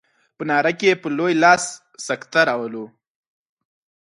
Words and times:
په 0.37 0.43
ناره 0.49 0.71
کې 0.79 0.91
په 1.01 1.07
لوی 1.17 1.33
لاس 1.43 1.63
سکته 2.05 2.41
راولو. 2.49 2.85